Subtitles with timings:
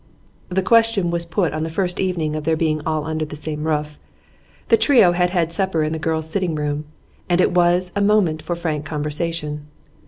[0.49, 3.67] The question was put on the first evening of their being all under the same
[3.67, 3.99] roof.
[4.69, 6.85] The trio had had supper in the girls' sitting room,
[7.29, 9.67] and it was a moment for frank conversation.